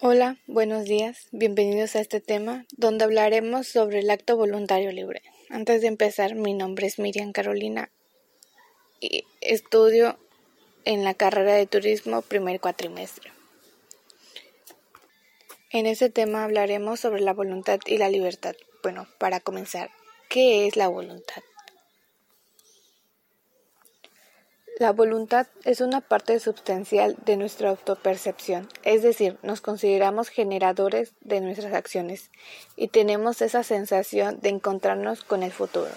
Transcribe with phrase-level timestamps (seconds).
[0.00, 5.22] Hola, buenos días, bienvenidos a este tema donde hablaremos sobre el acto voluntario libre.
[5.48, 7.88] Antes de empezar, mi nombre es Miriam Carolina
[9.00, 10.18] y estudio
[10.84, 13.32] en la carrera de turismo primer cuatrimestre.
[15.70, 18.54] En este tema hablaremos sobre la voluntad y la libertad.
[18.82, 19.88] Bueno, para comenzar,
[20.28, 21.42] ¿qué es la voluntad?
[24.78, 31.40] La voluntad es una parte sustancial de nuestra autopercepción, es decir, nos consideramos generadores de
[31.40, 32.30] nuestras acciones
[32.76, 35.90] y tenemos esa sensación de encontrarnos con el futuro,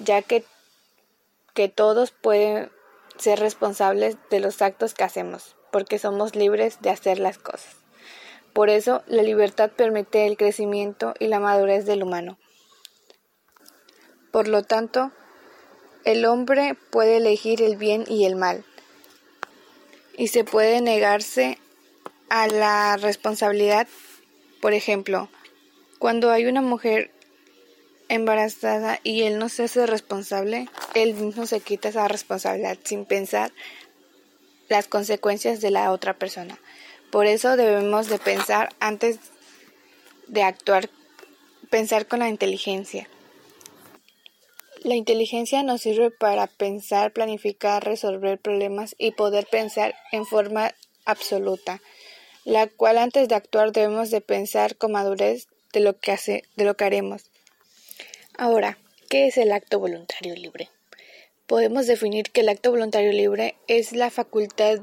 [0.00, 0.44] ya que,
[1.54, 2.70] que todos pueden
[3.16, 7.74] ser responsables de los actos que hacemos, porque somos libres de hacer las cosas.
[8.52, 12.38] Por eso, la libertad permite el crecimiento y la madurez del humano.
[14.30, 15.10] Por lo tanto,
[16.04, 18.64] el hombre puede elegir el bien y el mal,
[20.16, 21.58] y se puede negarse
[22.28, 23.88] a la responsabilidad.
[24.60, 25.28] Por ejemplo,
[25.98, 27.10] cuando hay una mujer
[28.08, 33.52] embarazada y él no se hace responsable, él mismo se quita esa responsabilidad sin pensar
[34.68, 36.58] las consecuencias de la otra persona.
[37.10, 39.18] Por eso debemos de pensar antes
[40.26, 40.88] de actuar,
[41.70, 43.08] pensar con la inteligencia.
[44.90, 50.74] La inteligencia nos sirve para pensar, planificar, resolver problemas y poder pensar en forma
[51.04, 51.80] absoluta,
[52.44, 56.64] la cual antes de actuar debemos de pensar con madurez de lo que hace, de
[56.64, 57.30] lo que haremos.
[58.36, 60.70] Ahora, ¿qué es el acto voluntario libre?
[61.46, 64.80] Podemos definir que el acto voluntario libre es la facultad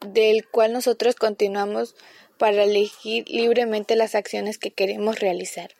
[0.00, 1.94] del cual nosotros continuamos
[2.38, 5.70] para elegir libremente las acciones que queremos realizar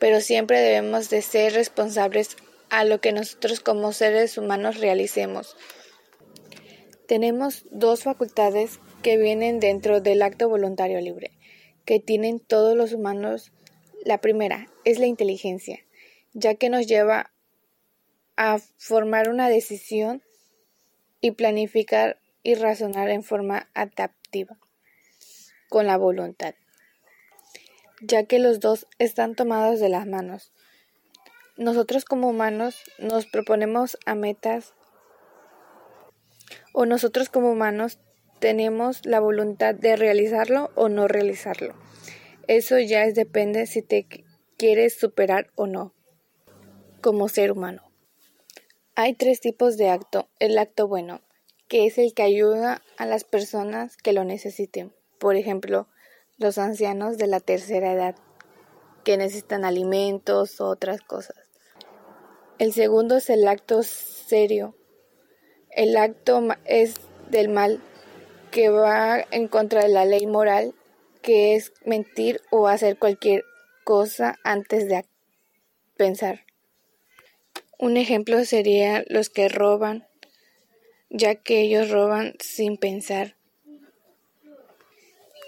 [0.00, 2.36] pero siempre debemos de ser responsables
[2.70, 5.56] a lo que nosotros como seres humanos realicemos.
[7.06, 11.32] Tenemos dos facultades que vienen dentro del acto voluntario libre,
[11.84, 13.52] que tienen todos los humanos.
[14.04, 15.80] La primera es la inteligencia,
[16.32, 17.30] ya que nos lleva
[18.36, 20.22] a formar una decisión
[21.20, 24.58] y planificar y razonar en forma adaptiva
[25.68, 26.54] con la voluntad
[28.00, 30.52] ya que los dos están tomados de las manos.
[31.56, 34.74] Nosotros como humanos nos proponemos a metas
[36.72, 37.98] o nosotros como humanos
[38.38, 41.74] tenemos la voluntad de realizarlo o no realizarlo.
[42.46, 44.06] Eso ya es depende si te
[44.56, 45.94] quieres superar o no
[47.00, 47.82] como ser humano.
[48.94, 50.28] Hay tres tipos de acto.
[50.38, 51.22] El acto bueno,
[51.68, 54.92] que es el que ayuda a las personas que lo necesiten.
[55.18, 55.88] Por ejemplo,
[56.40, 58.16] los ancianos de la tercera edad
[59.04, 61.36] que necesitan alimentos o otras cosas.
[62.58, 64.74] El segundo es el acto serio.
[65.70, 66.94] El acto es
[67.30, 67.80] del mal
[68.50, 70.74] que va en contra de la ley moral,
[71.22, 73.44] que es mentir o hacer cualquier
[73.84, 75.04] cosa antes de
[75.98, 76.46] pensar.
[77.78, 80.08] Un ejemplo sería los que roban,
[81.10, 83.36] ya que ellos roban sin pensar.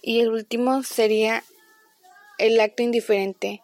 [0.03, 1.45] Y el último sería
[2.39, 3.63] el acto indiferente,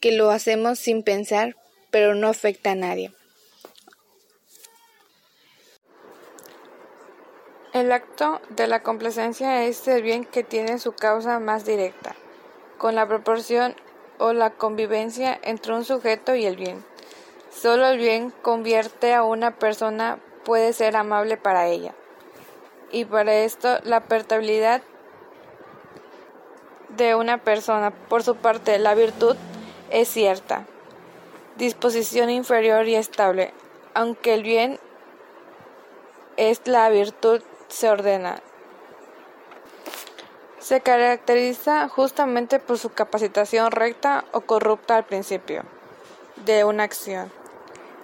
[0.00, 1.56] que lo hacemos sin pensar,
[1.92, 3.12] pero no afecta a nadie.
[7.72, 12.16] El acto de la complacencia es el bien que tiene su causa más directa,
[12.78, 13.76] con la proporción
[14.18, 16.84] o la convivencia entre un sujeto y el bien.
[17.50, 21.94] Solo el bien convierte a una persona puede ser amable para ella.
[22.90, 24.82] Y para esto la pertabilidad
[26.88, 27.90] de una persona.
[27.90, 29.36] Por su parte, la virtud
[29.90, 30.64] es cierta,
[31.56, 33.52] disposición inferior y estable,
[33.94, 34.78] aunque el bien
[36.36, 38.40] es la virtud se ordena.
[40.58, 45.62] Se caracteriza justamente por su capacitación recta o corrupta al principio
[46.44, 47.30] de una acción.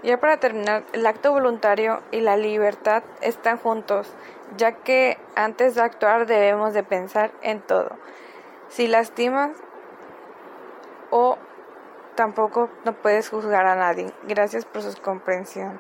[0.05, 4.09] Ya para terminar, el acto voluntario y la libertad están juntos,
[4.57, 7.97] ya que antes de actuar debemos de pensar en todo
[8.73, 9.53] si lastimas
[11.11, 11.37] o
[12.15, 14.13] tampoco no puedes juzgar a nadie.
[14.27, 15.79] Gracias por su comprensión.